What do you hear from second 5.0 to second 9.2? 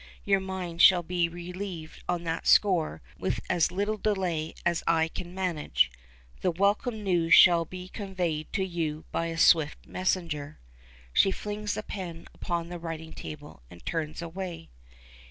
can manage. The welcome news shall be conveyed to you